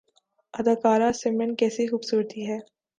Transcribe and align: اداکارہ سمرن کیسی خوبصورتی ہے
اداکارہ 0.53 1.09
سمرن 1.21 1.51
کیسی 1.55 1.83
خوبصورتی 1.87 2.41
ہے 2.49 2.57